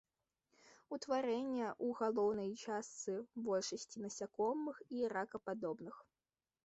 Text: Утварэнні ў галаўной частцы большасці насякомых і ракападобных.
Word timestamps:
Утварэнні 0.95 1.65
ў 1.65 1.87
галаўной 1.99 2.49
частцы 2.63 3.13
большасці 3.51 3.97
насякомых 4.07 4.75
і 4.97 5.07
ракападобных. 5.15 5.95